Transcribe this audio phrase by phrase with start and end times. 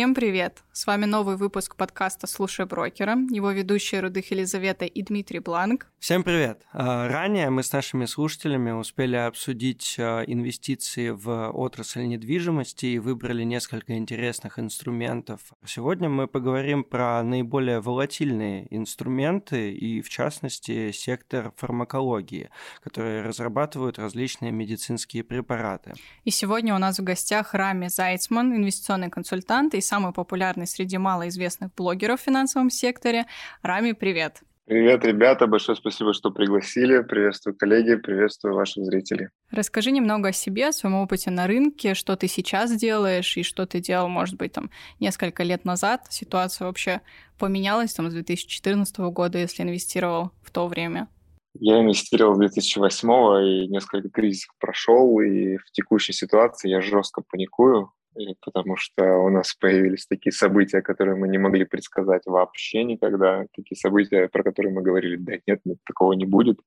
[0.00, 0.62] Всем привет!
[0.72, 3.18] С вами новый выпуск подкаста «Слушай брокера».
[3.28, 5.88] Его ведущие Рудых Елизавета и Дмитрий Бланк.
[5.98, 6.62] Всем привет!
[6.72, 13.42] А, ранее мы с нашими слушателями успели обсудить а, инвестиции в отрасль недвижимости и выбрали
[13.42, 15.40] несколько интересных инструментов.
[15.66, 22.48] Сегодня мы поговорим про наиболее волатильные инструменты и, в частности, сектор фармакологии,
[22.82, 25.92] которые разрабатывают различные медицинские препараты.
[26.24, 31.74] И сегодня у нас в гостях Рами Зайцман, инвестиционный консультант и самый популярный среди малоизвестных
[31.74, 33.26] блогеров в финансовом секторе.
[33.62, 34.42] Рами, привет!
[34.66, 37.02] Привет, ребята, большое спасибо, что пригласили.
[37.02, 39.30] Приветствую коллеги, приветствую ваших зрителей.
[39.50, 43.66] Расскажи немного о себе, о своем опыте на рынке, что ты сейчас делаешь и что
[43.66, 46.06] ты делал, может быть, там несколько лет назад.
[46.08, 47.00] Ситуация вообще
[47.36, 51.08] поменялась там с 2014 года, если инвестировал в то время.
[51.54, 53.08] Я инвестировал с 2008
[53.44, 57.92] и несколько кризисов прошел, и в текущей ситуации я жестко паникую,
[58.40, 63.76] потому что у нас появились такие события, которые мы не могли предсказать вообще никогда, такие
[63.76, 66.58] события, про которые мы говорили, да нет, нет, такого не будет.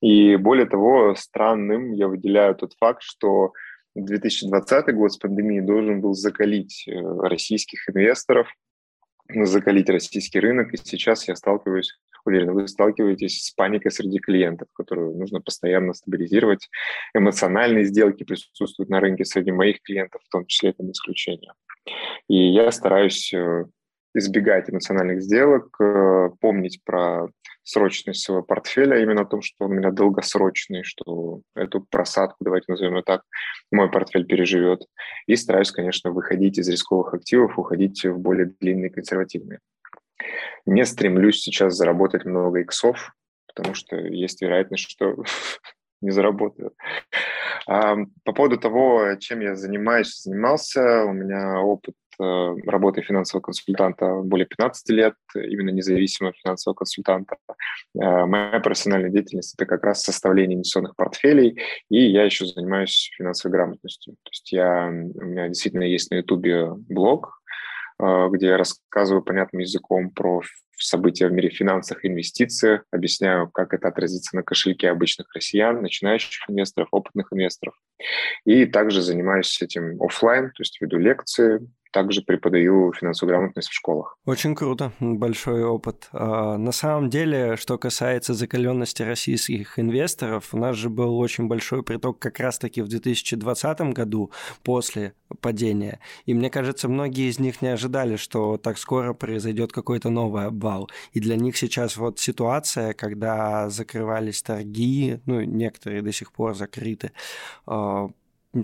[0.00, 3.52] И более того, странным я выделяю тот факт, что
[3.94, 6.92] 2020 год с пандемией должен был закалить э,
[7.22, 8.48] российских инвесторов,
[9.28, 15.16] закалить российский рынок, и сейчас я сталкиваюсь уверен, вы сталкиваетесь с паникой среди клиентов, которую
[15.16, 16.68] нужно постоянно стабилизировать.
[17.14, 21.52] Эмоциональные сделки присутствуют на рынке среди моих клиентов, в том числе это не исключение.
[22.28, 23.64] И я стараюсь э,
[24.14, 27.28] избегать эмоциональных сделок, э, помнить про
[27.62, 32.36] срочность своего портфеля, а именно о том, что он у меня долгосрочный, что эту просадку,
[32.40, 33.22] давайте назовем ее так,
[33.70, 34.86] мой портфель переживет.
[35.26, 39.60] И стараюсь, конечно, выходить из рисковых активов, уходить в более длинные консервативные.
[40.66, 43.12] Не стремлюсь сейчас заработать много иксов,
[43.46, 45.16] потому что есть вероятность, что
[46.00, 46.72] не заработаю.
[47.66, 54.20] А, по поводу того, чем я занимаюсь, занимался, у меня опыт э, работы финансового консультанта
[54.22, 57.36] более 15 лет, именно независимого финансового консультанта.
[57.94, 63.56] Э, моя профессиональная деятельность– это как раз составление инвестиционных портфелей, и я еще занимаюсь финансовой
[63.56, 64.14] грамотностью.
[64.22, 67.38] То есть я, у меня действительно есть на Ютубе блог,
[67.98, 70.42] где я рассказываю понятным языком про
[70.76, 76.48] события в мире финансов и инвестициях, объясняю, как это отразится на кошельке обычных россиян, начинающих
[76.48, 77.74] инвесторов, опытных инвесторов.
[78.44, 81.60] И также занимаюсь этим офлайн, то есть веду лекции,
[81.92, 84.16] также преподаю финансовую грамотность в школах.
[84.24, 86.08] Очень круто, большой опыт.
[86.12, 91.82] А, на самом деле, что касается закаленности российских инвесторов, у нас же был очень большой
[91.82, 94.30] приток как раз-таки в 2020 году
[94.62, 96.00] после падения.
[96.26, 100.88] И мне кажется, многие из них не ожидали, что так скоро произойдет какой-то новый обвал.
[101.12, 107.12] И для них сейчас вот ситуация, когда закрывались торги, ну, некоторые до сих пор закрыты,
[107.66, 108.08] а,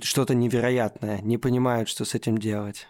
[0.03, 2.89] что-то невероятное, не понимают, что с этим делать.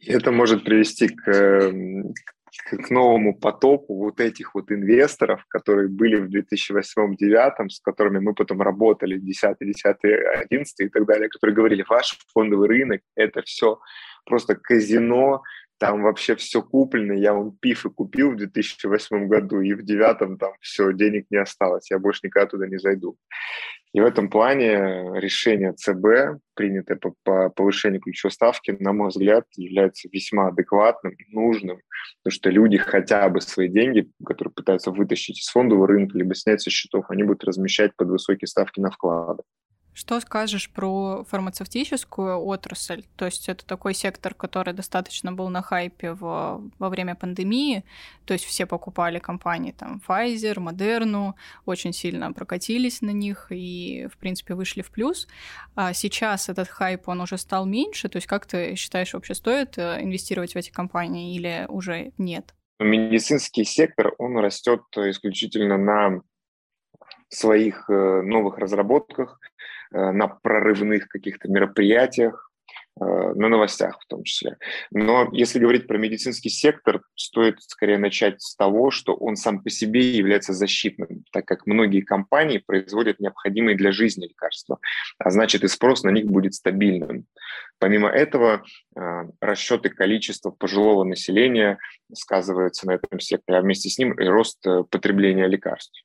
[0.00, 2.14] И это может привести к, эм,
[2.52, 8.60] к новому потоку вот этих вот инвесторов, которые были в 2008-2009, с которыми мы потом
[8.60, 13.78] работали, 10 10 11 и так далее, которые говорили, ваш фондовый рынок– это все
[14.26, 15.42] просто казино,
[15.82, 20.52] там вообще все куплено, я вон пифы купил в 2008 году, и в девятом там
[20.60, 23.16] все, денег не осталось, я больше никогда туда не зайду.
[23.92, 29.44] И в этом плане решение ЦБ, принятое по, по повышению ключевой ставки, на мой взгляд,
[29.54, 31.78] является весьма адекватным, нужным,
[32.22, 36.62] потому что люди хотя бы свои деньги, которые пытаются вытащить из фондового рынка, либо снять
[36.62, 39.42] со счетов, они будут размещать под высокие ставки на вклады.
[39.94, 43.04] Что скажешь про фармацевтическую отрасль?
[43.16, 47.84] То есть это такой сектор, который достаточно был на хайпе в, во время пандемии.
[48.24, 51.34] То есть все покупали компании там Pfizer, Moderna,
[51.66, 55.28] очень сильно прокатились на них и, в принципе, вышли в плюс.
[55.74, 58.08] А сейчас этот хайп, он уже стал меньше.
[58.08, 62.54] То есть как ты считаешь, вообще стоит э, инвестировать в эти компании или уже нет?
[62.80, 66.22] Медицинский сектор, он растет исключительно на
[67.28, 69.51] своих э, новых разработках, Э,
[69.92, 72.50] на прорывных каких-то мероприятиях,
[73.00, 74.56] э, на новостях в том числе.
[74.90, 79.70] Но если говорить про медицинский сектор, стоит скорее начать с того, что он сам по
[79.70, 84.78] себе является защитным, так как многие компании производят необходимые для жизни лекарства,
[85.18, 87.26] а значит и спрос на них будет стабильным.
[87.78, 88.62] Помимо этого,
[88.96, 89.00] э,
[89.40, 91.78] расчеты количества пожилого населения
[92.12, 96.04] сказываются на этом секторе, а вместе с ним и рост потребления лекарств.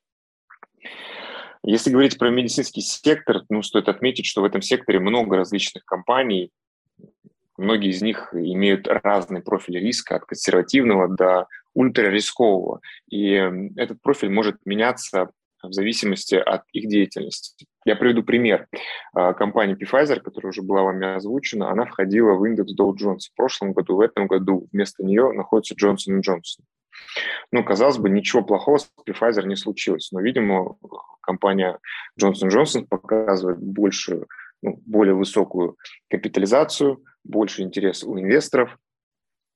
[1.69, 6.49] Если говорить про медицинский сектор, ну, стоит отметить, что в этом секторе много различных компаний,
[7.57, 12.79] многие из них имеют разный профиль риска, от консервативного до ультрарискового.
[13.09, 13.31] И
[13.75, 15.29] этот профиль может меняться
[15.61, 17.65] в зависимости от их деятельности.
[17.83, 18.67] Я приведу пример.
[19.13, 23.35] А, компания Pfizer, которая уже была вами озвучена, она входила в индекс Dow Jones в
[23.35, 26.63] прошлом году, в этом году вместо нее находится Johnson Johnson.
[27.51, 30.77] Ну, казалось бы, ничего плохого с Pfizer не случилось, но, видимо,
[31.27, 31.79] компания
[32.19, 34.27] Johnson Johnson показывает большую,
[34.61, 35.77] ну, более высокую
[36.09, 38.77] капитализацию, больше интерес у инвесторов,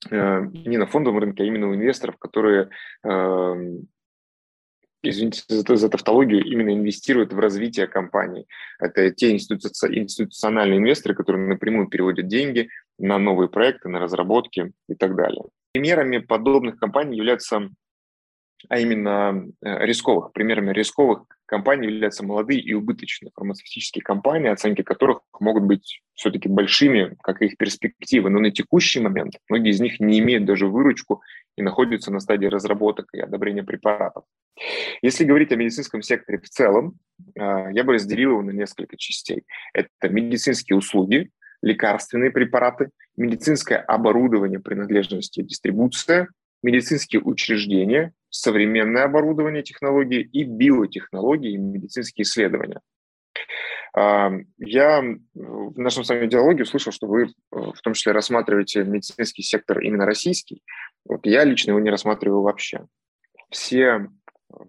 [0.09, 2.69] э, не на фондовом рынке, а именно у инвесторов, которые
[3.03, 3.79] э,
[5.03, 8.45] извините за, за тавтологию, именно инвестируют в развитие компании.
[8.79, 12.69] Это те институциональные инвесторы, которые напрямую переводят деньги
[12.99, 15.43] на новые проекты, на разработки и так далее.
[15.73, 17.69] Примерами подобных компаний являются
[18.69, 20.33] а именно э, рисковых.
[20.33, 27.17] Примерами рисковых компаний являются молодые и убыточные фармацевтические компании, оценки которых могут быть все-таки большими,
[27.21, 28.29] как и их перспективы.
[28.29, 31.21] Но на текущий момент многие из них не имеют даже выручку
[31.57, 34.23] и находятся на стадии разработок и одобрения препаратов.
[35.01, 36.97] Если говорить о медицинском секторе в целом,
[37.35, 39.43] э, я бы разделил его на несколько частей.
[39.73, 41.31] Это медицинские услуги,
[41.61, 46.29] лекарственные препараты, медицинское оборудование, принадлежности и дистрибуция,
[46.63, 52.81] медицинские учреждения, современное оборудование, технологии и биотехнологии медицинские исследования.
[53.93, 55.01] А, я
[55.33, 60.05] в нашем с вами диалоге услышал, что вы в том числе рассматриваете медицинский сектор именно
[60.05, 60.63] российский.
[61.05, 62.85] Вот я лично его не рассматриваю вообще.
[63.49, 64.07] Все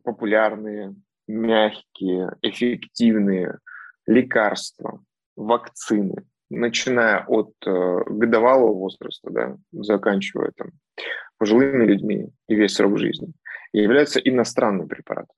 [0.02, 0.94] популярные,
[1.28, 3.58] мягкие, эффективные
[4.06, 5.04] лекарства,
[5.36, 10.72] вакцины, начиная от э, годовалого возраста, да, заканчивая там
[11.42, 13.32] пожилыми людьми и весь срок жизни,
[13.72, 15.34] являются иностранным препаратом.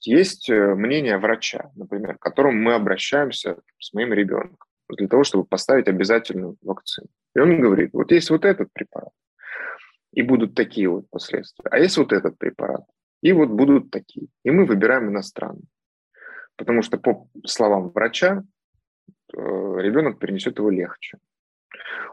[0.00, 4.56] Есть э, мнение врача, например, к которому мы обращаемся с моим ребенком
[4.88, 7.08] для того, чтобы поставить обязательную вакцину.
[7.36, 9.12] И он говорит, вот есть вот этот препарат,
[10.12, 12.86] и будут такие вот последствия, а есть вот этот препарат,
[13.20, 14.28] и вот будут такие.
[14.44, 15.68] И мы выбираем иностранный.
[16.56, 18.42] Потому что, по словам врача,
[19.36, 21.18] э, ребенок перенесет его легче.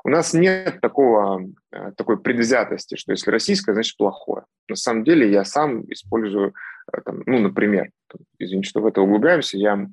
[0.04, 4.46] У нас нет такого, э, такой предвзятости, что если российское, значит плохое.
[4.68, 6.54] На самом деле я сам использую,
[6.92, 7.92] э, там, ну, например,
[8.40, 9.88] извините, что в это углубляемся, я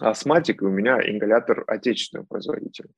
[0.00, 2.88] астматик, и у меня ингалятор отечественного производителя.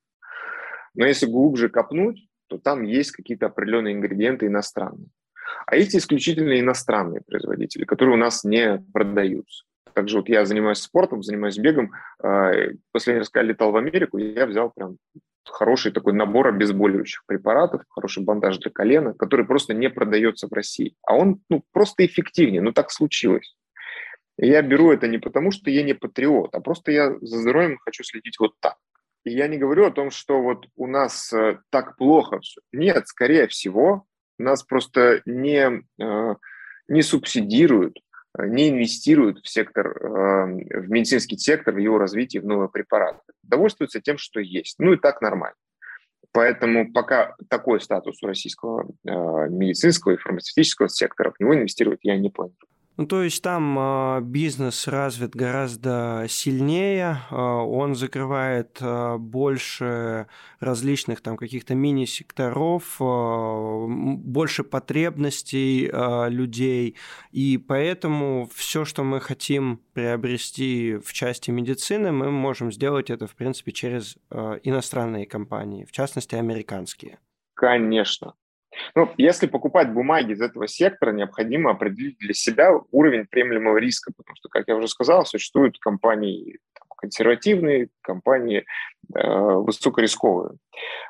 [0.94, 5.08] Но если глубже копнуть, то там есть какие-то определенные ингредиенты иностранные.
[5.66, 9.64] А есть исключительно иностранные производители, которые у нас не продаются.
[9.94, 11.92] Также вот я занимаюсь спортом, занимаюсь бегом.
[12.22, 12.52] А,
[12.92, 14.98] последний раз, когда летал в Америку, я взял прям
[15.48, 20.94] хороший такой набор обезболивающих препаратов, хороший бандаж для колена, который просто не продается в России.
[21.02, 23.56] А он ну, просто эффективнее, ну так случилось.
[24.38, 27.78] И я беру это не потому, что я не патриот, а просто я за здоровьем
[27.78, 28.76] хочу следить вот так.
[29.24, 32.60] И я не говорю о том, что вот у нас э, так плохо все.
[32.72, 34.04] Нет, скорее всего,
[34.38, 36.34] нас просто не, э,
[36.88, 37.98] не субсидируют,
[38.38, 43.20] не инвестируют в сектор, э, в медицинский сектор, в его развитие, в новые препараты.
[43.42, 44.76] Довольствуются тем, что есть.
[44.78, 45.56] Ну и так нормально.
[46.32, 52.28] Поэтому пока такой статус у российского медицинского и фармацевтического сектора, в него инвестировать я не
[52.28, 52.58] планирую.
[52.96, 60.28] Ну, то есть там э, бизнес развит гораздо сильнее, э, он закрывает э, больше
[60.60, 65.90] различных там каких-то мини-секторов, больше потребностей
[66.30, 66.96] людей,
[67.32, 73.34] и поэтому все, что мы хотим приобрести в части медицины, мы можем сделать это, в
[73.34, 77.18] принципе, через иностранные компании, в частности, американские.
[77.54, 78.34] Конечно,
[78.94, 84.36] ну, если покупать бумаги из этого сектора, необходимо определить для себя уровень приемлемого риска, потому
[84.36, 88.64] что, как я уже сказал, существуют компании там, консервативные, компании
[89.14, 90.56] э, высокорисковые.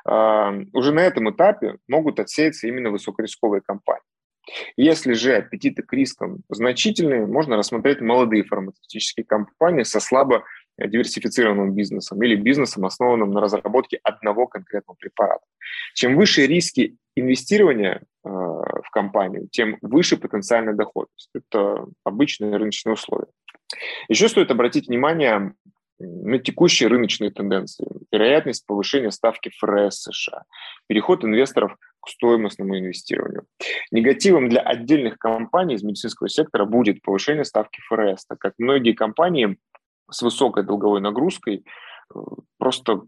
[0.07, 4.03] Э, уже на этом этапе могут отсеяться именно высокорисковые компании.
[4.77, 10.45] Если же аппетиты к рискам значительные, можно рассмотреть молодые фармацевтические компании со слабо
[10.77, 15.43] диверсифицированным бизнесом или бизнесом, основанным на разработке одного конкретного препарата.
[15.93, 21.29] Чем выше риски инвестирования э, в компанию, тем выше потенциальная доходность.
[21.33, 23.27] Это обычные рыночные условия.
[24.07, 25.53] Еще стоит обратить внимание
[25.99, 30.43] на текущие рыночные тенденции, вероятность повышения ставки ФРС США,
[30.87, 33.45] переход инвесторов к стоимостному инвестированию.
[33.91, 39.57] Негативом для отдельных компаний из медицинского сектора будет повышение ставки ФРС, так как многие компании
[40.09, 41.65] с высокой долговой нагрузкой
[42.13, 42.19] э,
[42.57, 43.03] просто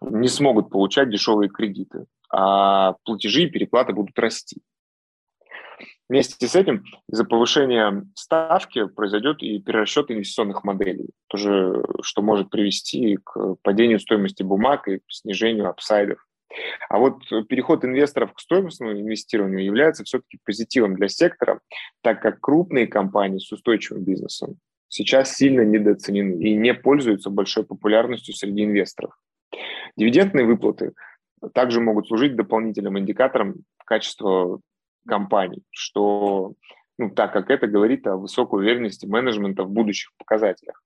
[0.00, 4.62] не смогут получать дешевые кредиты, а платежи и переплаты будут расти.
[6.08, 13.18] Вместе с этим из-за повышения ставки произойдет и перерасчет инвестиционных моделей, тоже, что может привести
[13.24, 16.24] к падению стоимости бумаг и снижению апсайдов.
[16.88, 21.60] А вот переход инвесторов к стоимостному инвестированию является все-таки позитивом для сектора,
[22.02, 28.34] так как крупные компании с устойчивым бизнесом сейчас сильно недооценены и не пользуются большой популярностью
[28.34, 29.12] среди инвесторов.
[29.96, 30.92] Дивидендные выплаты
[31.54, 34.60] также могут служить дополнительным индикатором качества
[35.06, 36.54] компаний, что,
[36.98, 40.82] ну, так как это говорит о высокой уверенности менеджмента в будущих показателях.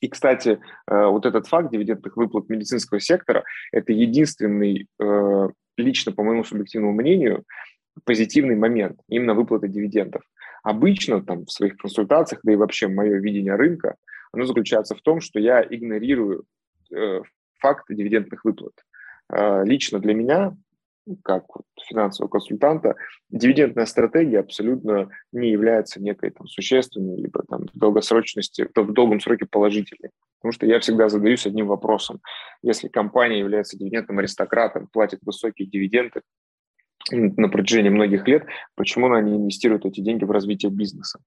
[0.00, 0.58] И, кстати,
[0.90, 6.92] э, вот этот факт дивидендных выплат медицинского сектора– это единственный, э, лично по моему субъективному
[6.92, 7.44] мнению,
[8.04, 10.22] позитивный момент именно выплаты дивидендов.
[10.66, 13.94] Обычно там в своих консультациях, да и вообще мое видение рынка,
[14.32, 16.44] оно заключается в том, что я игнорирую
[16.92, 17.20] э,
[17.60, 18.74] факт дивидендных выплат.
[19.30, 20.56] Лично для меня
[21.22, 21.44] как
[21.88, 22.96] финансового консультанта,
[23.30, 29.46] дивидендная стратегия абсолютно не является некой там, существенной, либо там, в долгосрочности, в долгом сроке
[29.46, 30.10] положительной.
[30.40, 32.20] Потому что я всегда задаюсь одним вопросом.
[32.62, 36.22] Если компания является дивидендным аристократом, платит высокие дивиденды
[37.10, 41.20] на протяжении многих лет, почему она не инвестирует эти деньги в развитие бизнеса?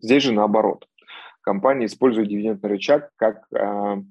[0.00, 0.86] Здесь же наоборот.
[1.40, 4.02] Компания использует дивидендный рычаг как э,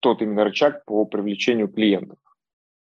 [0.00, 2.18] тот именно рычаг по привлечению клиентов.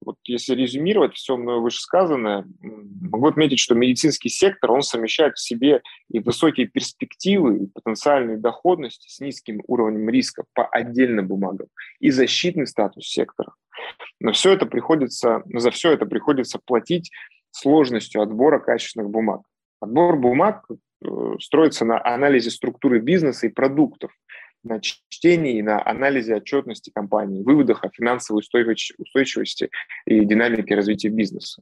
[0.05, 5.81] Вот если резюмировать все мною вышесказанное, могу отметить, что медицинский сектор, он совмещает в себе
[6.09, 11.67] и высокие перспективы, и потенциальную доходность с низким уровнем риска по отдельным бумагам,
[11.99, 13.53] и защитный статус сектора.
[14.19, 17.11] Но все это приходится, за все это приходится платить
[17.51, 19.41] сложностью отбора качественных бумаг.
[19.79, 21.07] Отбор бумаг э,
[21.39, 24.11] строится на анализе структуры бизнеса и продуктов,
[24.63, 29.69] на чтении, на анализе отчетности компании, выводах о финансовой устойчивости
[30.05, 31.61] и динамике развития бизнеса.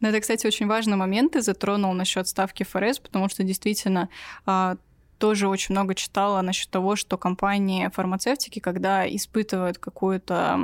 [0.00, 4.08] Ну, это, кстати, очень важный момент ты затронул насчет ставки ФРС, потому что действительно
[4.46, 4.76] а,
[5.18, 10.58] тоже очень много читала насчет того, что компании фармацевтики, когда испытывают какую-то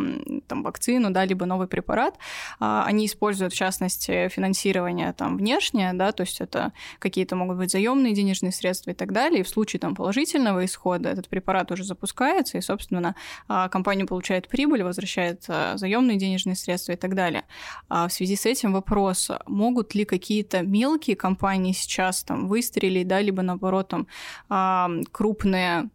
[0.47, 2.17] там вакцину, да, либо новый препарат,
[2.61, 7.71] а, они используют, в частности, финансирование там внешнее, да, то есть это какие-то могут быть
[7.71, 11.85] заемные денежные средства и так далее, и в случае там положительного исхода этот препарат уже
[11.85, 13.15] запускается, и, собственно,
[13.49, 17.45] а, компания получает прибыль, возвращает а, заемные денежные средства и так далее.
[17.89, 23.43] В связи с этим вопрос, могут ли какие-то мелкие компании сейчас там выстрелить, да, либо
[23.43, 24.07] наоборот там
[24.49, 25.91] крупные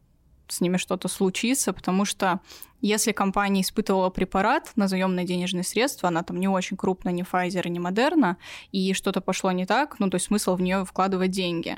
[0.48, 2.40] с ними что-то случится, потому что
[2.82, 7.68] если компания испытывала препарат на заемные денежные средства, она там не очень крупная, ни Pfizer,
[7.68, 8.36] ни Moderna,
[8.72, 11.76] и что-то пошло не так, ну, то есть смысл в нее вкладывать деньги.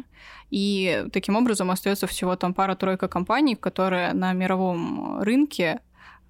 [0.52, 5.82] И таким образом остается всего там пара-тройка компаний, которые на мировом рынке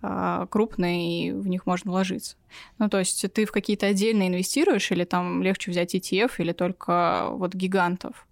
[0.02, 2.38] а, крупные, и в них можно вложиться.
[2.80, 7.28] Ну, то есть ты в какие-то отдельные инвестируешь, или там легче взять ETF, или только
[7.32, 8.26] вот гигантов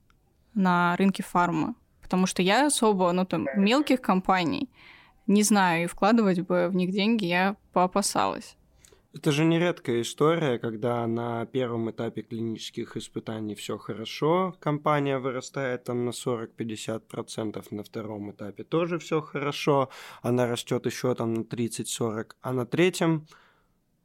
[0.54, 1.76] на рынке фарма?
[2.10, 4.68] Потому что я особо, ну, там, мелких компаний
[5.30, 8.58] не знаю, и вкладывать бы в них деньги я поопасалась.
[9.14, 16.06] Это же нередкая история, когда на первом этапе клинических испытаний все хорошо, компания вырастает там
[16.06, 19.90] на 40-50%, на втором этапе тоже все хорошо,
[20.24, 23.28] она растет еще там на 30-40, а на третьем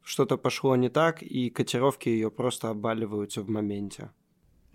[0.03, 4.11] что-то пошло не так, и котировки ее просто обваливаются в моменте.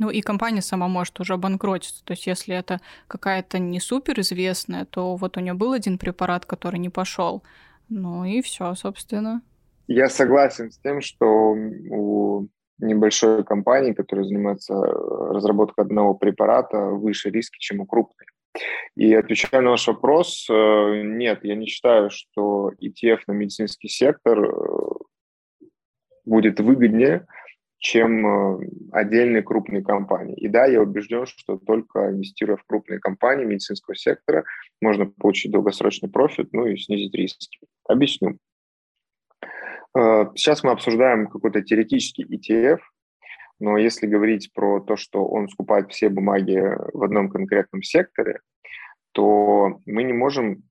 [0.00, 2.02] Ну и компания сама может уже обанкротиться.
[2.04, 6.46] То есть если это какая-то не супер известная, то вот у нее был один препарат,
[6.46, 7.42] который не пошел.
[7.90, 9.42] Ну и все, собственно.
[9.88, 17.58] Я согласен с тем, что у небольшой компании, которая занимается разработкой одного препарата, выше риски,
[17.58, 18.26] чем у крупной.
[18.96, 24.38] И отвечая на ваш вопрос, э, нет, я не считаю, что ETF на медицинский сектор
[24.38, 24.50] э,
[26.24, 27.26] будет выгоднее,
[27.80, 30.36] чем э, отдельные крупные компании.
[30.36, 34.44] И да, я убежден, что только инвестируя в крупные компании медицинского сектора,
[34.82, 37.58] можно получить долгосрочный профит, ну и снизить риски.
[37.88, 38.36] Объясню.
[39.96, 42.80] Э, сейчас мы обсуждаем какой-то теоретический ETF,
[43.60, 48.40] но если говорить про то, что он скупает все бумаги в одном конкретном секторе,
[49.12, 50.64] то мы не можем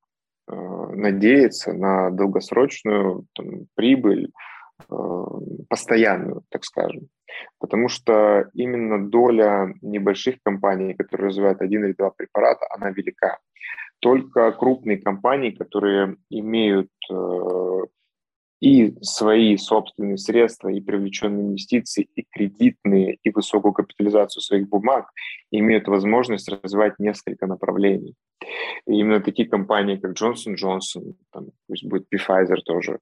[0.47, 4.31] э, надеяться на долгосрочную там, прибыль
[5.69, 7.09] постоянную, так скажем.
[7.59, 13.37] Потому что именно доля небольших компаний, которые развивают один или два препарата, она велика.
[13.99, 17.15] Только крупные компании, которые имеют э,
[18.59, 25.09] и свои собственные средства, и привлеченные инвестиции, и кредитные, и высокую капитализацию своих бумаг,
[25.51, 28.15] имеют возможность развивать несколько направлений.
[28.85, 32.99] И именно такие компании, как Johnson Johnson, там, пусть будет Pfizer тоже,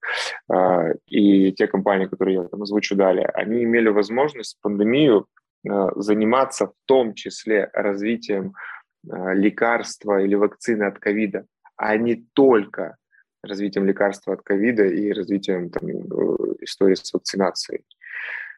[0.51, 5.25] э, и те компании, которые я там озвучу далее, они имели возможность пандемию
[5.67, 8.53] э, заниматься в том числе развитием
[9.09, 11.45] э, лекарства или вакцины от ковида,
[11.77, 12.97] а не только
[13.43, 15.93] развитием лекарства от ковида и развитием там, э,
[16.61, 17.83] истории с вакцинацией.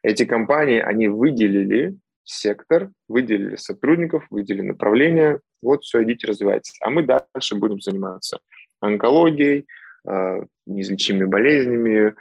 [0.02, 6.76] Эти компании, они выделили сектор, выделили сотрудников, выделили направление, вот все, идите развивайтесь.
[6.80, 8.40] А мы дальше будем заниматься
[8.80, 9.66] онкологией,
[10.08, 12.14] э, неизлечимыми болезнями,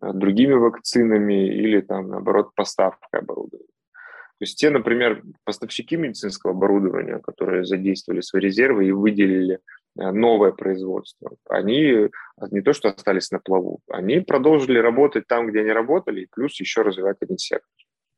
[0.00, 3.66] э, другими вакцинами или там, наоборот, поставкой оборудования.
[4.42, 9.60] То есть те, например, поставщики медицинского оборудования, которые задействовали свои резервы и выделили
[9.94, 12.08] новое производство, они
[12.50, 16.58] не то что остались на плаву, они продолжили работать там, где они работали, и плюс
[16.60, 17.68] еще развивать один сектор.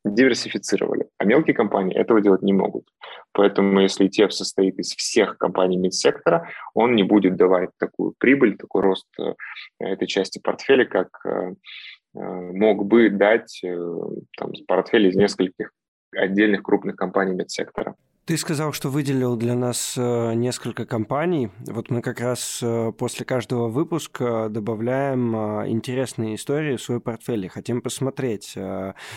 [0.04, 1.08] Диверсифицировали.
[1.16, 2.86] А мелкие компании этого делать не могут.
[3.32, 8.82] Поэтому если ETF состоит из всех компаний медсектора, он не будет давать такую прибыль, такой
[8.82, 9.34] рост э,
[9.78, 11.54] этой части портфеля, как э,
[12.12, 13.62] мог бы дать
[14.36, 15.70] там, портфель из нескольких
[16.14, 17.93] отдельных крупных компаний медсектора.
[18.26, 21.50] Ты сказал, что выделил для нас э, несколько компаний.
[21.66, 27.44] Вот мы как раз э, после каждого выпуска добавляем э, интересные истории в свой портфель
[27.44, 28.56] и хотим посмотреть,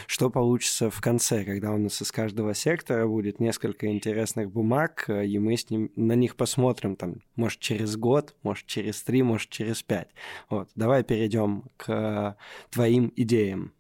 [0.08, 5.40] что получится в конце, когда у нас из каждого сектора будет несколько интересных бумаг, и
[5.40, 9.84] мы с ним, на них посмотрим, там, может, через год, может, через три, может, через
[9.84, 10.10] пять.
[10.50, 12.36] Вот, давай перейдем к
[12.72, 13.72] твоим идеям.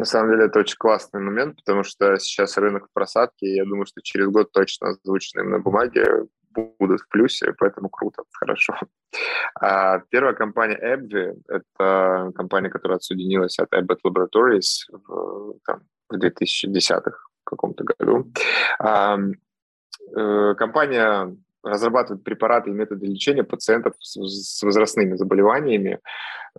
[0.00, 3.64] На самом деле это очень классный момент, потому что сейчас рынок в просадке, и я
[3.64, 6.24] думаю, что через год точно озвученные на бумаге
[6.78, 8.78] будут в плюсе, поэтому круто, хорошо.
[9.60, 17.12] А первая компания AbbVie– это компания, которая отсоединилась от Abbott Laboratories в, там, в 2010-х
[17.44, 18.32] каком-то году.
[18.78, 19.18] А,
[20.16, 26.00] э, компания разрабатывает препараты и методы лечения пациентов с возрастными заболеваниями,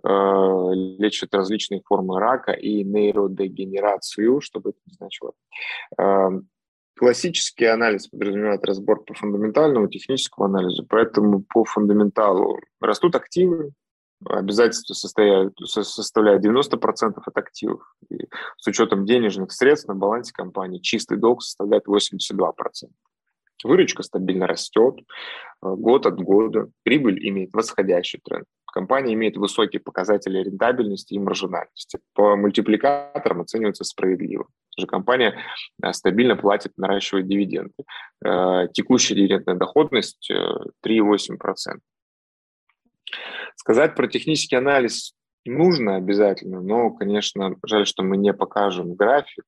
[0.04, 5.32] лечат различные формы рака и нейродегенерацию, чтобы это не значило.
[5.98, 6.30] Э,
[6.96, 13.72] классический анализ подразумевает разбор по фундаментальному, техническому анализу, поэтому по фундаменталу растут активы,
[14.24, 17.82] обязательства составляют 90% от активов.
[18.08, 22.52] И с учетом денежных средств на балансе компании чистый долг составляет 82%.
[23.64, 25.02] Выручка стабильно растет э,
[25.60, 28.46] год от года, прибыль имеет восходящий тренд.
[28.72, 32.00] Компания имеет высокие показатели рентабельности и маржинальности.
[32.14, 34.46] По мультипликаторам оценивается справедливо.
[34.78, 35.36] Же компания
[35.82, 37.74] э, стабильно платит, наращивает дивиденды.
[38.24, 40.32] Э, текущая дивидендная доходность
[40.84, 41.80] 3,8%.
[43.56, 45.12] Сказать про технический анализ
[45.44, 49.44] нужно обязательно, но, конечно, жаль, что мы не покажем график,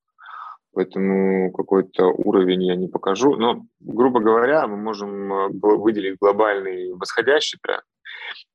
[0.74, 3.36] поэтому какой-то уровень я не покажу.
[3.36, 7.84] Но, грубо говоря, мы можем э, выделить глобальный восходящий тренд.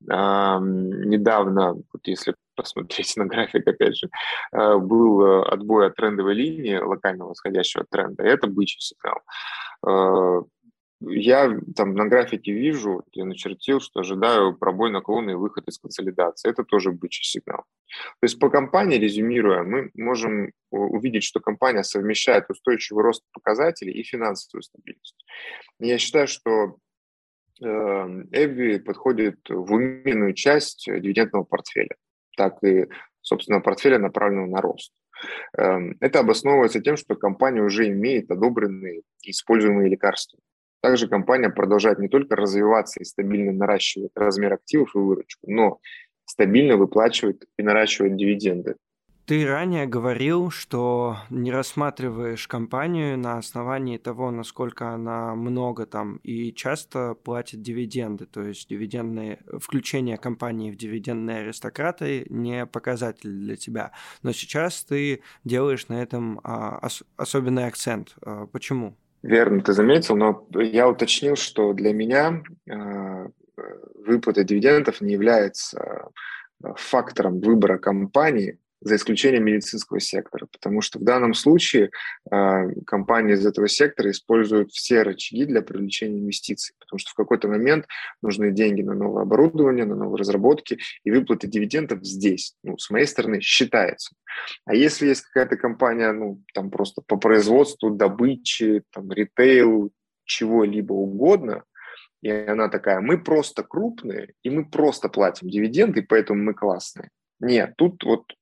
[0.01, 4.09] Недавно, вот если посмотреть на график, опять же,
[4.51, 9.19] э, был э, отбой от трендовой линии локального восходящего тренда, это бычий сигнал
[11.01, 16.49] я там на графике вижу, я начертил, что ожидаю пробой наклона и выход из консолидации.
[16.49, 17.63] Это тоже бычий сигнал.
[18.19, 24.03] То есть по компании, резюмируя, мы можем увидеть, что компания совмещает устойчивый рост показателей и
[24.03, 25.15] финансовую стабильность.
[25.79, 26.75] Я считаю, что
[27.61, 31.95] Эбби подходит в умеренную часть дивидендного портфеля,
[32.37, 32.87] так и,
[33.21, 34.93] собственно, портфеля, направленного на рост.
[35.57, 40.39] Эм, это обосновывается тем, что компания уже имеет одобренные используемые лекарства.
[40.81, 45.79] Также компания продолжает не только развиваться и стабильно наращивать размер активов и выручку, но
[46.25, 48.75] стабильно выплачивает и наращивает дивиденды.
[49.29, 56.51] Ты ранее говорил, что не рассматриваешь компанию на основании того, насколько она много там и
[56.51, 58.25] часто платит дивиденды.
[58.25, 63.91] То есть дивидендные, включение компании в дивидендные аристократы не показатель для тебя.
[64.23, 68.15] Но сейчас ты делаешь на этом а, ос- особенный акцент.
[68.23, 68.97] А, почему?
[69.21, 73.27] Верно, ты заметил, но я уточнил, что для меня э,
[74.07, 76.09] выплата дивидендов не является
[76.63, 81.91] э, фактором выбора компании, за исключением медицинского сектора, потому что в данном случае
[82.31, 87.47] э, компании из этого сектора используют все рычаги для привлечения инвестиций, потому что в какой-то
[87.47, 87.87] момент
[88.21, 93.05] нужны деньги на новое оборудование, на новые разработки, и выплаты дивидендов здесь, ну, с моей
[93.05, 94.15] стороны, считается.
[94.65, 99.91] А если есть какая-то компания, ну, там просто по производству, добыче, там, ритейл,
[100.23, 101.63] чего-либо угодно,
[102.21, 107.09] и она такая, мы просто крупные, и мы просто платим дивиденды, поэтому мы классные.
[107.39, 108.33] Нет, тут вот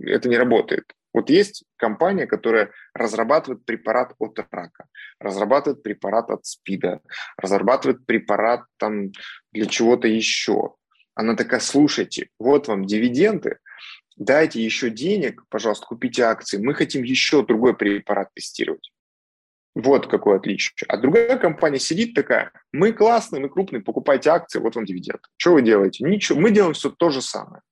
[0.00, 0.84] это не работает.
[1.12, 4.86] Вот есть компания, которая разрабатывает препарат от рака,
[5.20, 7.00] разрабатывает препарат от СПИДа,
[7.36, 9.12] разрабатывает препарат там
[9.52, 10.74] для чего-то еще.
[11.14, 13.58] Она такая, слушайте, вот вам дивиденды,
[14.16, 18.90] дайте еще денег, пожалуйста, купите акции, мы хотим еще другой препарат тестировать.
[19.76, 20.86] Вот какое отличие.
[20.88, 25.20] А другая компания сидит такая, мы классные, мы крупные, покупайте акции, вот вам дивиденд.
[25.36, 26.04] Что вы делаете?
[26.04, 27.62] Ничего, мы делаем все то же самое.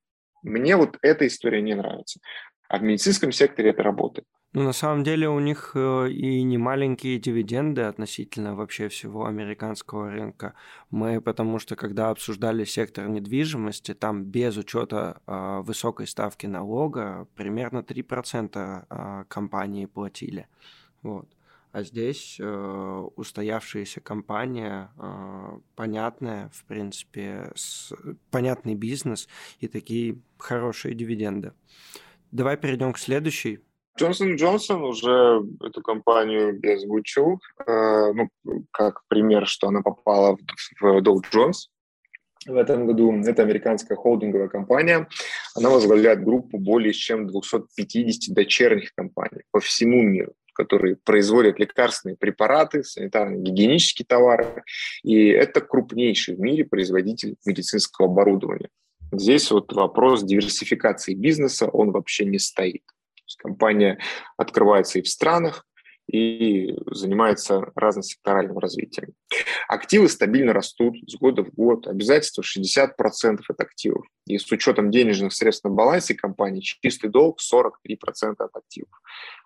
[0.42, 2.20] Мне вот эта история не нравится.
[2.68, 4.26] А в медицинском секторе это работает.
[4.55, 10.11] Ну, на самом деле у них э, и не маленькие дивиденды относительно вообще всего американского
[10.11, 10.55] рынка.
[10.90, 17.78] Мы, потому что когда обсуждали сектор недвижимости, там без учета э, высокой ставки налога примерно
[17.78, 20.46] 3% э, компании платили.
[21.02, 21.28] Вот.
[21.72, 27.94] А здесь э, устоявшаяся компания, э, понятная, в принципе, с,
[28.30, 29.26] понятный бизнес
[29.58, 31.54] и такие хорошие дивиденды.
[32.30, 33.61] Давай перейдем к следующей.
[33.98, 38.28] Джонсон Джонсон уже эту компанию я озвучил, э, ну,
[38.70, 41.70] как пример, что она попала в, в Dow Jones
[42.46, 43.12] в этом году.
[43.24, 45.08] Это американская холдинговая компания.
[45.54, 52.83] Она возглавляет группу более чем 250 дочерних компаний по всему миру которые производят лекарственные препараты,
[52.83, 54.65] санитарно-гигиенические товары.
[55.03, 58.69] И это крупнейший в мире производитель медицинского оборудования.
[59.12, 62.83] Здесь вот вопрос диверсификации бизнеса, он вообще не стоит.
[63.38, 63.99] Компания
[64.37, 65.65] открывается и в странах,
[66.12, 69.14] и занимается разносекторальным развитием.
[69.66, 71.87] Активы стабильно растут с года в год.
[71.87, 74.05] Обязательства 60% от активов.
[74.27, 78.90] И с учетом денежных средств на балансе компании чистый долг 43% от активов.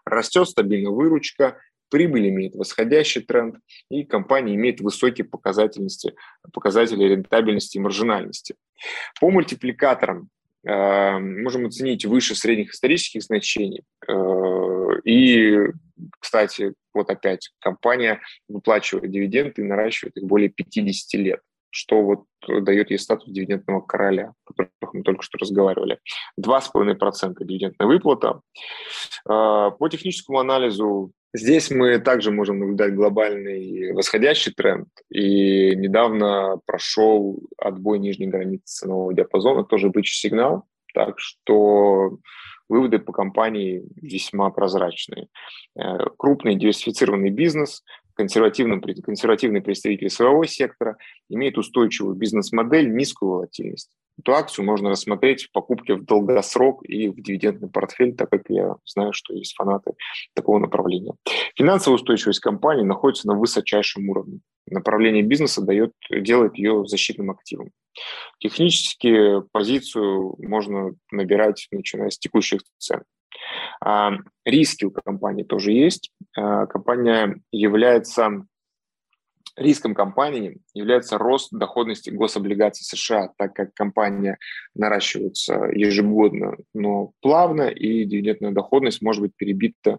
[0.05, 3.57] Растет стабильно выручка, прибыль имеет восходящий тренд,
[3.89, 6.15] и компания имеет высокие показательности,
[6.53, 8.57] показатели рентабельности и маржинальности.
[9.21, 10.31] По мультипликаторам
[10.69, 13.85] можем оценить выше средних исторических значений.
[14.09, 15.59] Э, и,
[16.19, 21.41] кстати, вот опять компания выплачивает дивиденды и наращивает их более 50 лет
[21.77, 22.25] что вот
[22.63, 25.99] дает ей статус дивидендного короля, о которых мы только что разговаривали.
[26.41, 28.41] 2,5% дивидендная выплата.
[29.29, 34.89] Э, по техническому анализу Здесь мы также можем наблюдать глобальный восходящий тренд.
[35.11, 40.65] И недавно прошел отбой нижней границы ценового диапазона, тоже бычий сигнал.
[40.95, 42.19] Так что
[42.71, 45.29] выводы по компании весьма прозрачные.
[45.79, 47.83] Э, крупный диверсифицированный бизнес,
[48.17, 50.97] консервативный, консервативный представитель своего сектора,
[51.29, 53.91] имеет устойчивую бизнес-модель, низкую волатильность.
[54.19, 58.77] Эту акцию можно рассмотреть в покупке в долгосрок и в дивидендный портфель, так как я
[58.87, 59.93] знаю, что есть фанаты
[60.35, 61.15] такого направления.
[61.55, 64.41] Финансовая устойчивость компании находится на высочайшем уровне.
[64.69, 67.71] Направление бизнеса дает, делает ее защитным активом.
[68.39, 73.03] Технически позицию можно набирать, начиная с текущих цен.
[73.81, 74.13] А,
[74.45, 76.11] риски у компании тоже есть.
[76.37, 78.47] А, компания является
[79.57, 84.37] Риском компании является рост доходности гособлигаций США, так как компания
[84.75, 89.97] наращивается ежегодно, но плавно, и дивидендная доходность может быть перебита э,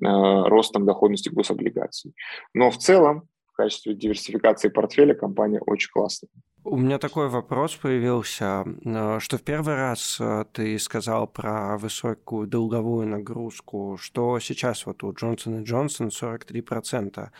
[0.00, 2.12] ростом доходности гособлигаций.
[2.54, 3.24] Но в целом,
[3.60, 6.30] качестве диверсификации портфеля компания очень классная.
[6.62, 12.46] У меня такой вопрос появился, э, что в первый раз э, ты сказал про высокую
[12.46, 17.30] долговую нагрузку, что сейчас вот у Джонсон Джонсон 43%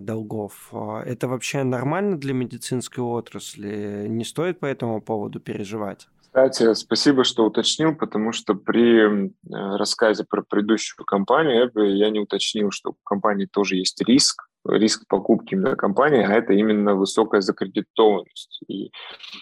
[0.00, 0.70] долгов.
[0.72, 4.06] Э, это вообще нормально для медицинской отрасли?
[4.08, 6.08] Не стоит по этому поводу переживать?
[6.22, 12.90] Кстати, спасибо, что уточнил, потому что при рассказе про предыдущую компанию я не уточнил, что
[12.90, 18.60] у компании тоже есть риск, риск покупки именно компании, а это именно высокая закредитованность.
[18.68, 18.90] И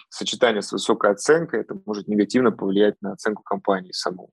[0.09, 4.29] сочетание с высокой оценкой это может негативно повлиять на оценку компании саму.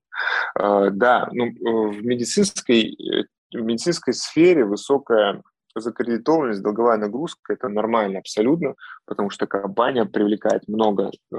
[0.55, 5.41] А, да, ну, в медицинской, э, в медицинской сфере высокая
[5.75, 11.37] закредитованность, долговая нагрузка– это нормально абсолютно, потому что компания привлекает много э,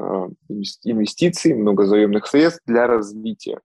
[0.85, 3.61] инвестиций, много заемных средств для развития.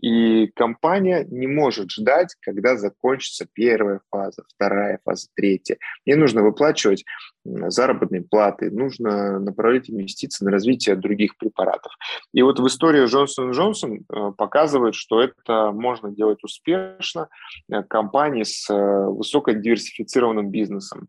[0.00, 5.76] И компания не может ждать, когда закончится первая фаза, вторая фаза, третья.
[6.04, 7.04] Ей нужно выплачивать
[7.44, 11.92] заработные платы, нужно направлять инвестиции на развитие других препаратов.
[12.34, 17.28] И вот в истории Джонсон Джонсон э, показывает, что это можно делать успешно
[17.70, 21.08] э, компании с высокой диверсификацией диверсифицированным бизнесом.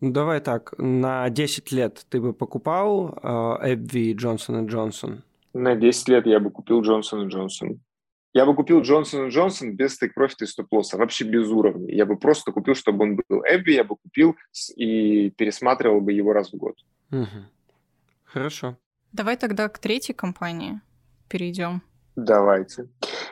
[0.00, 5.20] Ну, давай так, на 10 лет ты бы покупал э, AbbVie Johnson Johnson?
[5.52, 7.78] На 10 лет я бы купил Johnson Johnson.
[8.32, 11.92] Я бы купил Johnson Johnson без стейк-профита и стоп-лосса, вообще без уровня.
[11.92, 13.42] Я бы просто купил, чтобы он был.
[13.44, 14.36] Эбби я бы купил
[14.76, 16.76] и пересматривал бы его раз в год.
[17.10, 17.44] Угу.
[18.24, 18.76] Хорошо.
[19.12, 20.80] Давай тогда к третьей компании
[21.28, 21.82] перейдем.
[22.16, 22.88] Давайте.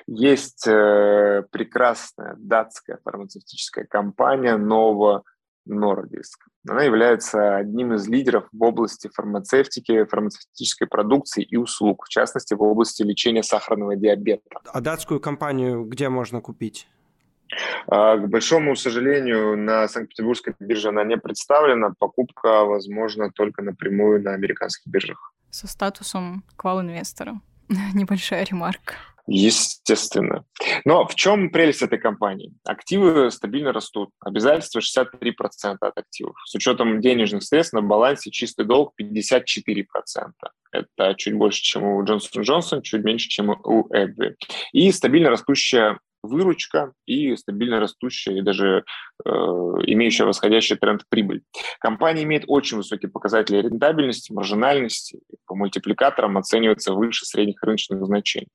[0.07, 5.23] Есть э, прекрасная датская фармацевтическая компания Novo
[5.69, 6.38] Nordisk.
[6.69, 12.62] Она является одним из лидеров в области фармацевтики, фармацевтической продукции и услуг, в частности, в
[12.62, 14.61] области лечения сахарного диабета.
[14.67, 16.88] А датскую компанию где можно купить?
[17.87, 21.93] А, к большому сожалению, на Санкт-Петербургской бирже она не представлена.
[21.99, 25.33] Покупка возможна только напрямую на американских биржах.
[25.51, 27.41] Со статусом квал-инвестора.
[27.94, 28.94] Небольшая ремарка.
[29.31, 30.44] Естественно.
[30.87, 32.54] Но в чем прелесть этой компании?
[32.64, 34.09] Активы стабильно растут.
[34.20, 36.35] Обязательства 63% от активов.
[36.46, 39.85] С учетом денежных средств на балансе чистый долг 54%.
[40.72, 44.35] Это чуть больше, чем у Johnson Johnson, чуть меньше, чем у Эбби.
[44.72, 48.85] И стабильно растущая выручка и стабильно растущая и даже
[49.24, 51.42] э, имеющая восходящий тренд прибыль.
[51.81, 58.48] Компания имеет очень высокие показатели рентабельности, маржинальности, по мультипликаторам оценивается выше средних рыночных значений.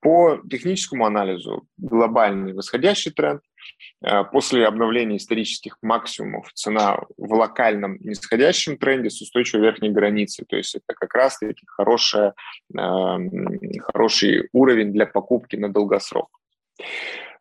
[0.00, 3.42] По техническому анализу глобальный восходящий тренд.
[4.04, 10.44] Э, после обновления исторических максимумов цена в локальном нисходящем тренде с устойчивой верхней границей.
[10.48, 13.18] То есть это как раз-таки э,
[13.80, 16.28] хороший уровень для покупки на долгосрок.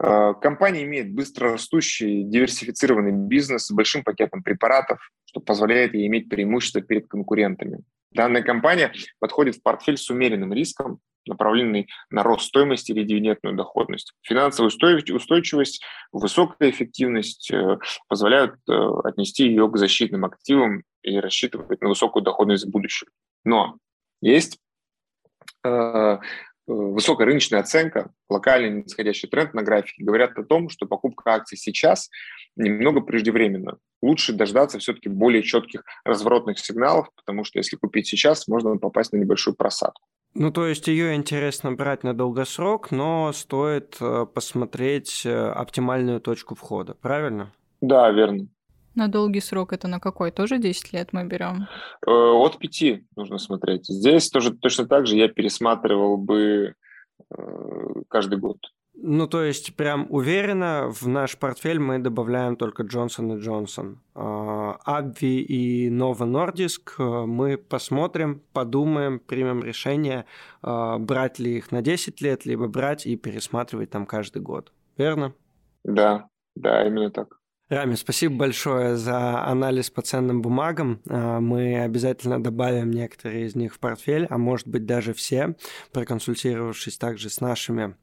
[0.02, 6.82] Э, компания имеет быстрорастущий диверсифицированный бизнес с большим пакетом препаратов, что позволяет ей иметь преимущество
[6.82, 7.84] перед конкурентами.
[8.12, 14.14] Данная компания подходит в портфель с умеренным риском, направленный на рост стоимости или дивидендную доходность.
[14.24, 17.78] Финансовая устойчивость, высокая эффективность э,
[18.08, 18.74] позволяют э,
[19.04, 23.08] отнести ее к защитным активам и рассчитывать на высокую доходность в будущем.
[23.44, 23.78] Но
[24.22, 24.60] есть
[26.68, 32.10] высокая рыночная оценка, локальный нисходящий тренд на графике говорят о том, что покупка акций сейчас
[32.56, 33.78] немного преждевременно.
[34.02, 39.18] Лучше дождаться все-таки более четких разворотных сигналов, потому что если купить сейчас, можно попасть на
[39.18, 40.02] небольшую просадку.
[40.34, 46.56] Ну, то есть ее интересно брать на долгосрок, но стоит э, посмотреть э, оптимальную точку
[46.56, 47.52] входа, правильно?
[47.82, 48.48] Да, верно.
[48.96, 50.32] На долгий срок это на какой?
[50.32, 51.68] Тоже 10 лет мы берем?
[52.06, 53.86] Э, от 5 нужно смотреть.
[53.88, 56.76] Здесь тоже точно так же я пересматривал бы
[58.10, 58.58] каждый год.
[59.04, 64.00] Ну, то есть, прям уверенно в наш портфель мы добавляем только Джонсон и Джонсон.
[64.14, 70.26] Абви и Novo Nordisk э, мы посмотрим, подумаем, примем решение,
[70.62, 74.72] э, брать ли их на 10 лет, либо брать и пересматривать там каждый год.
[74.98, 75.34] Верно?
[75.84, 77.41] Да, да, именно так.
[77.72, 81.02] Рами, спасибо большое за анализ по ценным бумагам.
[81.06, 85.56] Э, мы обязательно добавим некоторые из них в портфель, а может быть даже все,
[85.94, 87.96] проконсультировавшись также с нашими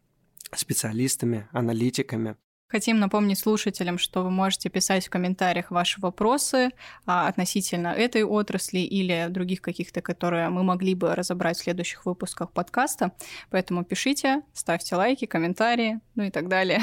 [0.54, 2.37] специалистами, аналитиками.
[2.68, 6.70] Хотим напомнить слушателям, что вы можете писать в комментариях ваши вопросы
[7.04, 12.52] а, относительно этой отрасли или других каких-то, которые мы могли бы разобрать в следующих выпусках
[12.52, 13.12] подкаста.
[13.50, 16.81] Поэтому пишите, ставьте лайки, комментарии, ну и так далее.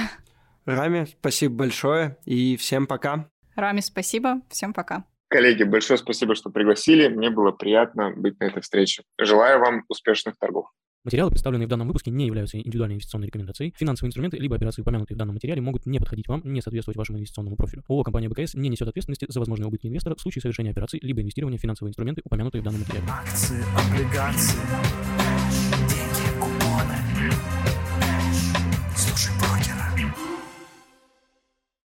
[0.65, 3.29] Рами, спасибо большое и всем пока.
[3.55, 5.05] Рами, спасибо, всем пока.
[5.27, 7.07] Коллеги, большое спасибо, что пригласили.
[7.07, 9.03] Мне было приятно быть на этой встрече.
[9.19, 10.67] Желаю вам успешных торгов.
[11.03, 13.75] Материалы, представленные в данном выпуске, не являются индивидуальной инвестиционной рекомендацией.
[13.77, 17.19] Финансовые инструменты либо операции, упомянутые в данном материале, могут не подходить вам, не соответствовать вашему
[17.19, 17.83] инвестиционному профилю.
[17.87, 21.21] ООО «Компания БКС» не несет ответственности за возможные убытки инвестора в случае совершения операций либо
[21.21, 23.05] инвестирования в финансовые инструменты, упомянутые в данном материале.
[23.07, 24.57] Акции, облигации,
[25.89, 27.05] деньги, купоны.